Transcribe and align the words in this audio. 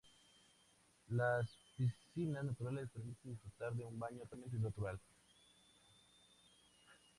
Las 1.09 1.47
piscinas 1.77 2.43
naturales 2.43 2.89
permiten 2.89 3.33
disfrutar 3.33 3.71
de 3.75 3.83
un 3.85 3.99
baño 3.99 4.21
totalmente 4.23 4.57
natural. 4.57 4.99